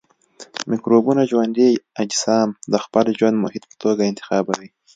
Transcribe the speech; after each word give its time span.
مکروبونه 0.69 1.21
ژوندي 1.31 1.69
اجسام 2.03 2.49
د 2.71 2.73
خپل 2.83 3.05
ژوند 3.17 3.35
محیط 3.43 3.63
په 3.69 3.75
توګه 3.83 4.01
انتخابوي. 4.11 4.69